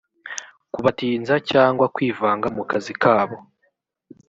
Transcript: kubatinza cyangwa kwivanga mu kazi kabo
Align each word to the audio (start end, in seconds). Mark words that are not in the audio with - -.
kubatinza 0.73 1.33
cyangwa 1.49 1.85
kwivanga 1.95 2.47
mu 2.55 2.63
kazi 2.71 2.93
kabo 3.01 3.37